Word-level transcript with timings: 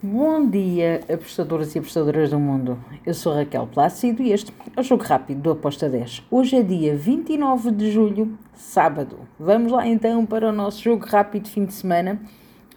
Bom 0.00 0.48
dia, 0.48 1.00
apostadores 1.12 1.74
e 1.74 1.80
apostadoras 1.80 2.30
do 2.30 2.38
mundo. 2.38 2.78
Eu 3.04 3.12
sou 3.12 3.34
Raquel 3.34 3.66
Plácido 3.66 4.22
e 4.22 4.30
este 4.30 4.54
é 4.76 4.80
o 4.80 4.84
Jogo 4.84 5.02
Rápido 5.02 5.40
do 5.40 5.50
Aposta 5.50 5.88
10. 5.88 6.22
Hoje 6.30 6.54
é 6.54 6.62
dia 6.62 6.94
29 6.94 7.72
de 7.72 7.90
julho, 7.90 8.38
sábado. 8.54 9.18
Vamos 9.40 9.72
lá 9.72 9.88
então 9.88 10.24
para 10.24 10.50
o 10.50 10.52
nosso 10.52 10.80
Jogo 10.80 11.04
Rápido 11.04 11.46
de 11.46 11.50
fim 11.50 11.64
de 11.64 11.72
semana. 11.72 12.20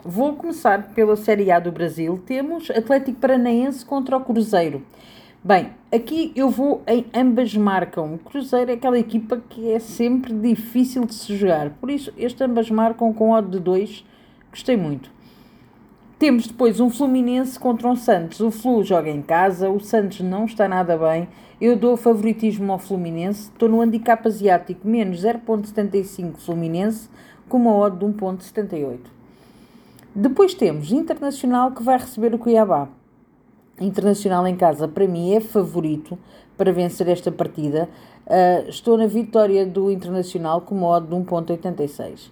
Vou 0.04 0.34
começar 0.34 0.96
pela 0.96 1.16
Série 1.16 1.52
A 1.52 1.60
do 1.60 1.72
Brasil. 1.72 2.20
Temos 2.26 2.72
Atlético 2.72 3.20
Paranaense 3.20 3.86
contra 3.86 4.18
o 4.18 4.26
Cruzeiro. 4.26 4.82
Bem, 5.44 5.70
aqui 5.94 6.32
eu 6.36 6.50
vou 6.50 6.82
em 6.88 7.06
ambas 7.14 7.56
marcam. 7.56 8.16
O 8.16 8.18
Cruzeiro 8.18 8.72
é 8.72 8.74
aquela 8.74 8.98
equipa 8.98 9.40
que 9.48 9.72
é 9.72 9.78
sempre 9.78 10.34
difícil 10.34 11.06
de 11.06 11.14
se 11.14 11.38
jogar. 11.38 11.70
Por 11.70 11.92
isso, 11.92 12.12
este 12.18 12.44
ambas 12.44 12.72
marcam 12.72 13.14
com 13.14 13.30
odd 13.30 13.48
de 13.48 13.60
2. 13.60 14.04
Gostei 14.50 14.76
muito. 14.76 15.21
Temos 16.22 16.46
depois 16.46 16.80
um 16.80 16.88
Fluminense 16.88 17.60
contra 17.60 17.88
um 17.88 17.96
Santos. 17.96 18.42
O 18.42 18.52
Flu 18.52 18.84
joga 18.84 19.10
em 19.10 19.24
casa, 19.24 19.72
o 19.72 19.80
Santos 19.80 20.20
não 20.20 20.46
está 20.46 20.68
nada 20.68 20.96
bem. 20.96 21.28
Eu 21.60 21.76
dou 21.76 21.98
favoritismo 21.98 22.72
ao 22.72 22.78
Fluminense. 22.78 23.50
Estou 23.50 23.68
no 23.68 23.82
handicap 23.82 24.28
asiático, 24.28 24.88
menos 24.88 25.24
0.75 25.24 26.38
Fluminense, 26.38 27.10
com 27.50 27.58
uma 27.58 27.76
odd 27.76 27.98
de 27.98 28.06
1.78. 28.06 29.00
Depois 30.14 30.54
temos 30.54 30.92
Internacional 30.92 31.72
que 31.72 31.82
vai 31.82 31.98
receber 31.98 32.36
o 32.36 32.38
Cuiabá. 32.38 32.88
Internacional 33.80 34.46
em 34.46 34.56
casa, 34.56 34.88
para 34.88 35.08
mim, 35.08 35.34
é 35.34 35.40
favorito 35.40 36.20
para 36.56 36.72
vencer 36.72 37.08
esta 37.08 37.32
partida. 37.32 37.90
Uh, 38.28 38.70
estou 38.70 38.96
na 38.96 39.08
vitória 39.08 39.66
do 39.66 39.90
Internacional 39.90 40.62
com 40.62 40.76
uma 40.76 40.88
odd 40.88 41.08
de 41.08 41.16
1.86. 41.16 42.30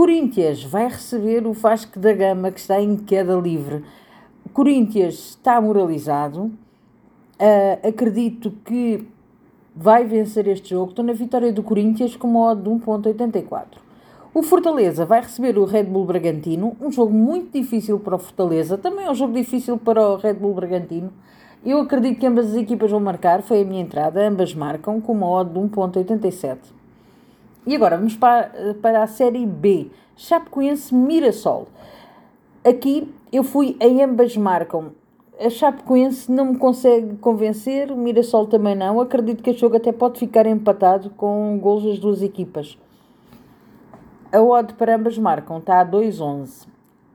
Corinthians 0.00 0.64
vai 0.64 0.88
receber 0.88 1.46
o 1.46 1.52
Vasco 1.52 1.98
da 1.98 2.14
Gama, 2.14 2.50
que 2.50 2.58
está 2.58 2.80
em 2.80 2.96
queda 2.96 3.34
livre. 3.34 3.84
Corinthians 4.50 5.12
está 5.12 5.60
moralizado. 5.60 6.44
Uh, 6.44 7.86
acredito 7.86 8.50
que 8.64 9.06
vai 9.76 10.06
vencer 10.06 10.48
este 10.48 10.70
jogo. 10.70 10.92
Estou 10.92 11.04
na 11.04 11.12
vitória 11.12 11.52
do 11.52 11.62
Corinthians 11.62 12.16
com 12.16 12.28
uma 12.28 12.50
odd 12.50 12.62
de 12.62 12.70
1.84. 12.70 13.66
O 14.32 14.42
Fortaleza 14.42 15.04
vai 15.04 15.20
receber 15.20 15.58
o 15.58 15.66
Red 15.66 15.84
Bull 15.84 16.06
Bragantino, 16.06 16.74
um 16.80 16.90
jogo 16.90 17.12
muito 17.12 17.52
difícil 17.52 18.00
para 18.00 18.16
o 18.16 18.18
Fortaleza, 18.18 18.78
também 18.78 19.04
é 19.04 19.10
um 19.10 19.14
jogo 19.14 19.34
difícil 19.34 19.76
para 19.76 20.00
o 20.00 20.16
Red 20.16 20.32
Bull 20.32 20.54
Bragantino. 20.54 21.12
Eu 21.62 21.78
acredito 21.78 22.18
que 22.18 22.26
ambas 22.26 22.46
as 22.46 22.54
equipas 22.54 22.90
vão 22.90 23.00
marcar, 23.00 23.42
foi 23.42 23.60
a 23.60 23.64
minha 23.66 23.82
entrada, 23.82 24.26
ambas 24.26 24.54
marcam 24.54 24.98
com 24.98 25.12
uma 25.12 25.28
odd 25.28 25.52
de 25.52 25.60
1.87. 25.60 26.79
E 27.66 27.76
agora 27.76 27.96
vamos 27.96 28.16
para, 28.16 28.74
para 28.80 29.02
a 29.02 29.06
Série 29.06 29.44
B. 29.44 29.90
Chapecoense 30.16 30.94
Mirassol. 30.94 31.68
Aqui 32.64 33.12
eu 33.32 33.44
fui 33.44 33.76
em 33.80 34.02
ambas 34.02 34.36
marcam. 34.36 34.92
A 35.38 35.48
Chapecoense 35.48 36.30
não 36.30 36.52
me 36.52 36.58
consegue 36.58 37.16
convencer, 37.16 37.90
o 37.90 37.96
Mirassol 37.96 38.46
também 38.46 38.74
não. 38.74 39.00
Acredito 39.00 39.42
que 39.42 39.50
este 39.50 39.60
jogo 39.60 39.76
até 39.76 39.92
pode 39.92 40.18
ficar 40.18 40.46
empatado 40.46 41.10
com 41.10 41.58
gols 41.60 41.84
das 41.84 41.98
duas 41.98 42.22
equipas. 42.22 42.78
A 44.32 44.40
odd 44.40 44.74
para 44.74 44.94
ambas 44.96 45.18
marcam 45.18 45.58
está 45.58 45.80
a 45.80 45.86
2-11. 45.86 46.66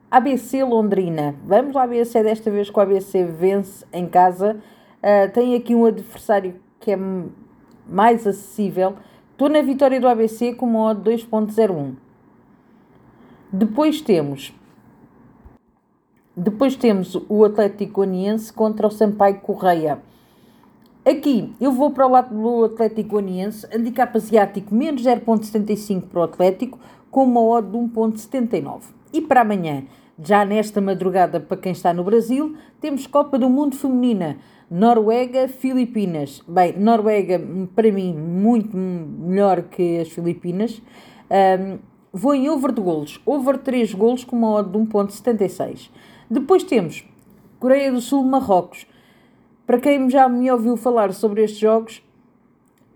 ABC 0.10 0.64
Londrina. 0.64 1.36
Vamos 1.44 1.74
lá 1.74 1.88
se 2.06 2.18
é 2.18 2.24
desta 2.24 2.50
vez 2.52 2.70
que 2.70 2.78
o 2.78 2.82
ABC 2.82 3.24
vence 3.26 3.86
em 3.92 4.08
casa. 4.08 4.58
Uh, 5.02 5.32
tem 5.32 5.56
aqui 5.56 5.74
um 5.76 5.86
adversário 5.86 6.56
que 6.80 6.92
é 6.92 7.00
mais 7.88 8.26
acessível. 8.26 8.96
Estou 9.36 9.50
na 9.50 9.62
vitória 9.62 10.00
do 10.00 10.08
ABC 10.08 10.54
com 10.54 10.66
uma 10.66 10.92
odd 10.92 11.12
2.01. 11.12 11.96
Depois 13.52 14.00
temos 14.00 14.54
depois 16.38 16.78
temos 16.78 17.20
o 17.28 17.44
Atlético 17.44 17.96
Goianiense 17.96 18.54
contra 18.54 18.88
o 18.88 18.90
Sampaio 18.90 19.42
Correia. 19.42 20.00
Aqui 21.06 21.54
eu 21.60 21.74
vou 21.74 21.92
para 21.92 22.08
o 22.08 22.12
lado 22.12 22.34
do 22.34 22.64
Atlético 22.64 23.10
Goianiense, 23.10 23.68
handicap 23.76 24.16
asiático 24.16 24.74
menos 24.74 25.04
0.75 25.04 26.04
para 26.04 26.20
o 26.22 26.24
Atlético, 26.24 26.80
com 27.12 27.26
uma 27.26 27.42
odd 27.42 27.70
de 27.70 27.78
1.79. 27.78 28.84
E 29.12 29.20
para 29.20 29.42
amanhã, 29.42 29.84
já 30.22 30.46
nesta 30.46 30.80
madrugada 30.80 31.40
para 31.40 31.58
quem 31.58 31.72
está 31.72 31.94
no 31.94 32.04
Brasil, 32.04 32.56
temos 32.80 33.08
Copa 33.08 33.38
do 33.38 33.50
Mundo 33.50 33.76
Feminina. 33.76 34.38
Noruega, 34.70 35.48
Filipinas. 35.48 36.42
Bem, 36.48 36.74
Noruega, 36.78 37.40
para 37.76 37.92
mim, 37.92 38.14
muito 38.14 38.76
melhor 38.76 39.64
que 39.64 40.00
as 40.00 40.10
Filipinas. 40.10 40.82
Um, 41.30 41.78
vou 42.12 42.34
em 42.34 42.50
over 42.50 42.72
de 42.72 42.82
golos. 42.82 43.22
Over 43.26 43.58
3 43.58 43.94
golos 43.94 44.24
com 44.24 44.36
uma 44.36 44.52
odd 44.52 44.72
de 44.72 44.78
1.76. 44.78 45.90
Depois 46.30 46.64
temos 46.64 47.06
Coreia 47.60 47.92
do 47.92 48.02
Sul, 48.02 48.24
Marrocos. 48.24 48.88
Para 49.68 49.80
quem 49.80 50.10
já 50.10 50.28
me 50.28 50.52
ouviu 50.52 50.78
falar 50.78 51.14
sobre 51.14 51.44
estes 51.44 51.60
jogos 51.60 52.02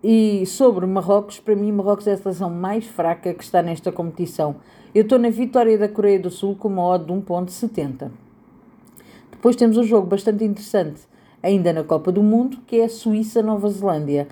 e 0.03 0.45
sobre 0.45 0.85
Marrocos, 0.85 1.39
para 1.39 1.55
mim 1.55 1.71
Marrocos 1.71 2.07
é 2.07 2.13
a 2.13 2.17
seleção 2.17 2.49
mais 2.49 2.85
fraca 2.85 3.33
que 3.33 3.43
está 3.43 3.61
nesta 3.61 3.91
competição. 3.91 4.55
Eu 4.95 5.03
estou 5.03 5.19
na 5.19 5.29
vitória 5.29 5.77
da 5.77 5.89
Coreia 5.89 6.19
do 6.19 6.29
Sul 6.29 6.55
com 6.55 6.67
uma 6.69 6.83
odd 6.83 7.05
de 7.05 7.11
1.70. 7.11 8.09
Depois 9.31 9.55
temos 9.55 9.77
um 9.77 9.83
jogo 9.83 10.07
bastante 10.07 10.43
interessante 10.43 11.01
ainda 11.41 11.71
na 11.71 11.83
Copa 11.83 12.11
do 12.11 12.23
Mundo, 12.23 12.57
que 12.65 12.79
é 12.79 12.85
a 12.85 12.89
Suíça-Nova 12.89 13.69
Zelândia. 13.69 14.27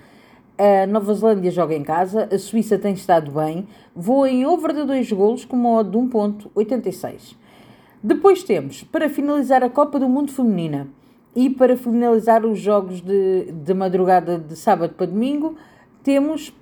A 0.58 0.86
Nova 0.86 1.14
Zelândia 1.14 1.50
joga 1.50 1.74
em 1.74 1.82
casa, 1.82 2.28
a 2.32 2.38
Suíça 2.38 2.78
tem 2.78 2.94
estado 2.94 3.30
bem, 3.30 3.66
voa 3.94 4.28
em 4.28 4.44
over 4.44 4.74
de 4.74 4.84
2 4.84 5.12
golos 5.12 5.44
com 5.44 5.56
uma 5.56 5.78
odd 5.78 5.90
de 5.90 5.98
1.86. 5.98 7.36
Depois 8.02 8.42
temos, 8.42 8.82
para 8.84 9.08
finalizar 9.08 9.62
a 9.62 9.70
Copa 9.70 9.98
do 9.98 10.08
Mundo 10.08 10.32
Feminina 10.32 10.88
e 11.38 11.48
para 11.48 11.76
finalizar 11.76 12.44
os 12.44 12.58
jogos 12.58 13.00
de, 13.00 13.52
de 13.52 13.72
madrugada 13.72 14.40
de 14.40 14.56
sábado 14.56 14.94
para 14.94 15.06
domingo, 15.06 15.54
temos 16.02 16.52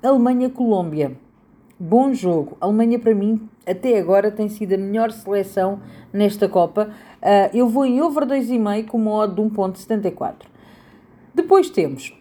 Alemanha-Colômbia. 0.00 1.18
Bom 1.76 2.14
jogo. 2.14 2.56
A 2.60 2.66
Alemanha, 2.66 2.96
para 3.00 3.12
mim, 3.12 3.48
até 3.66 3.98
agora 3.98 4.30
tem 4.30 4.48
sido 4.48 4.74
a 4.74 4.78
melhor 4.78 5.10
seleção 5.10 5.80
nesta 6.12 6.48
Copa. 6.48 6.90
Uh, 7.20 7.56
eu 7.56 7.68
vou 7.68 7.84
em 7.84 8.00
over 8.00 8.24
2,5 8.24 8.86
com 8.86 8.98
uma 8.98 9.10
odd 9.14 9.34
de 9.34 9.42
1.74. 9.42 10.34
Depois 11.34 11.68
temos 11.68 12.16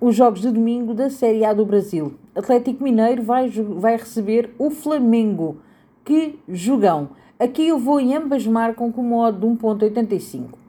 os 0.00 0.16
jogos 0.16 0.40
de 0.40 0.50
domingo 0.50 0.92
da 0.92 1.08
Série 1.08 1.44
A 1.44 1.52
do 1.52 1.64
Brasil. 1.64 2.14
Atlético 2.34 2.82
Mineiro 2.82 3.22
vai, 3.22 3.48
vai 3.48 3.96
receber 3.96 4.52
o 4.58 4.70
Flamengo. 4.70 5.58
Que 6.04 6.40
jogão! 6.48 7.10
Aqui 7.38 7.68
eu 7.68 7.78
vou 7.78 8.00
em 8.00 8.16
ambas 8.16 8.44
marcam 8.44 8.90
com 8.90 9.02
uma 9.02 9.28
odd 9.28 9.38
de 9.38 9.46
1.85. 9.46 10.61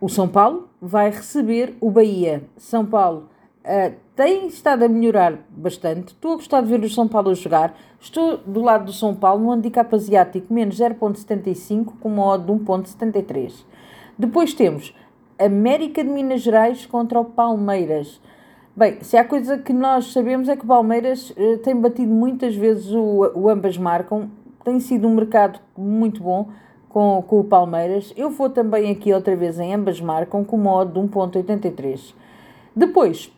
O 0.00 0.08
São 0.08 0.28
Paulo 0.28 0.68
vai 0.80 1.10
receber 1.10 1.76
o 1.80 1.90
Bahia. 1.90 2.44
São 2.56 2.86
Paulo 2.86 3.28
uh, 3.64 3.92
tem 4.14 4.46
estado 4.46 4.84
a 4.84 4.88
melhorar 4.88 5.40
bastante. 5.50 6.12
Estou 6.12 6.34
a 6.34 6.36
gostar 6.36 6.60
de 6.60 6.68
ver 6.68 6.84
o 6.84 6.88
São 6.88 7.08
Paulo 7.08 7.30
a 7.30 7.34
jogar. 7.34 7.74
Estou 7.98 8.36
do 8.36 8.62
lado 8.62 8.84
do 8.84 8.92
São 8.92 9.12
Paulo 9.12 9.42
no 9.42 9.50
handicap 9.50 9.92
asiático 9.92 10.54
menos 10.54 10.78
0.75 10.78 11.94
com 11.98 12.10
uma 12.10 12.26
odd 12.26 12.46
de 12.46 12.52
1.73. 12.52 13.64
Depois 14.16 14.54
temos 14.54 14.94
América 15.36 16.04
de 16.04 16.10
Minas 16.10 16.42
Gerais 16.42 16.86
contra 16.86 17.18
o 17.18 17.24
Palmeiras. 17.24 18.20
Bem, 18.76 18.98
se 19.02 19.16
há 19.16 19.24
coisa 19.24 19.58
que 19.58 19.72
nós 19.72 20.12
sabemos 20.12 20.48
é 20.48 20.54
que 20.54 20.62
o 20.62 20.68
Palmeiras 20.68 21.30
uh, 21.30 21.58
tem 21.64 21.74
batido 21.74 22.12
muitas 22.12 22.54
vezes 22.54 22.92
o, 22.92 23.32
o 23.34 23.48
ambas 23.48 23.76
marcam. 23.76 24.30
Tem 24.62 24.78
sido 24.78 25.08
um 25.08 25.14
mercado 25.16 25.58
muito 25.76 26.22
bom 26.22 26.50
com, 26.98 27.22
com 27.24 27.38
o 27.38 27.44
Palmeiras. 27.44 28.12
Eu 28.16 28.28
vou 28.28 28.50
também 28.50 28.90
aqui 28.90 29.12
outra 29.12 29.36
vez 29.36 29.60
em 29.60 29.72
ambas 29.72 30.00
marcam 30.00 30.42
com 30.42 30.56
uma 30.56 30.74
odd 30.74 30.92
de 30.92 30.98
1.83. 30.98 32.12
Depois, 32.74 33.32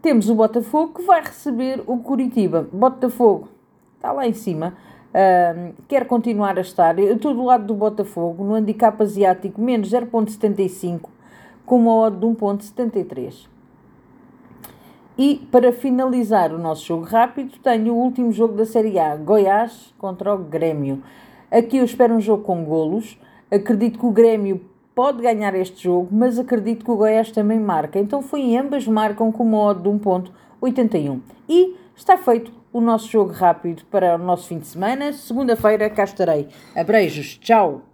temos 0.00 0.30
o 0.30 0.34
Botafogo 0.36 0.94
que 0.94 1.02
vai 1.02 1.20
receber 1.20 1.82
o 1.88 1.98
Curitiba. 1.98 2.68
Botafogo 2.72 3.48
está 3.96 4.12
lá 4.12 4.28
em 4.28 4.32
cima, 4.32 4.74
uh, 5.08 5.74
quer 5.88 6.06
continuar 6.06 6.56
a 6.56 6.60
estar. 6.60 6.96
Eu 7.00 7.16
estou 7.16 7.34
do 7.34 7.46
lado 7.46 7.66
do 7.66 7.74
Botafogo, 7.74 8.44
no 8.44 8.54
handicap 8.54 9.02
asiático, 9.02 9.60
menos 9.60 9.90
0,75, 9.90 11.08
com 11.66 11.78
uma 11.78 11.96
odd 11.96 12.16
de 12.16 12.26
1,73. 12.26 13.48
E 15.18 15.48
para 15.50 15.72
finalizar 15.72 16.52
o 16.52 16.58
nosso 16.58 16.86
jogo 16.86 17.02
rápido, 17.02 17.58
tenho 17.60 17.92
o 17.92 17.96
último 17.96 18.30
jogo 18.30 18.54
da 18.54 18.64
Série 18.64 19.00
A, 19.00 19.16
Goiás 19.16 19.92
contra 19.98 20.32
o 20.32 20.38
Grêmio. 20.38 21.02
Aqui 21.50 21.78
eu 21.78 21.84
espero 21.84 22.14
um 22.14 22.20
jogo 22.20 22.42
com 22.42 22.64
golos. 22.64 23.18
Acredito 23.50 23.98
que 23.98 24.06
o 24.06 24.10
Grêmio 24.10 24.60
pode 24.94 25.22
ganhar 25.22 25.54
este 25.54 25.84
jogo, 25.84 26.08
mas 26.10 26.38
acredito 26.38 26.84
que 26.84 26.90
o 26.90 26.96
Goiás 26.96 27.30
também 27.30 27.58
marca. 27.58 27.98
Então 27.98 28.20
foi 28.20 28.40
em 28.40 28.58
ambas 28.58 28.86
marcam 28.86 29.32
com 29.32 29.44
uma 29.44 29.58
odd 29.58 29.82
de 29.82 29.88
1.81. 29.88 31.20
E 31.48 31.76
está 31.96 32.18
feito 32.18 32.52
o 32.72 32.80
nosso 32.80 33.08
jogo 33.08 33.32
rápido 33.32 33.84
para 33.90 34.16
o 34.16 34.18
nosso 34.18 34.48
fim 34.48 34.58
de 34.58 34.66
semana. 34.66 35.12
Segunda-feira 35.12 35.88
cá 35.88 36.04
estarei. 36.04 36.48
Abreijos, 36.74 37.38
tchau! 37.38 37.87